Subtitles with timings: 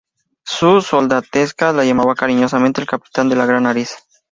[0.47, 3.97] Su soldadesca le llamaba cariñosamente "El capitán de la gran nariz".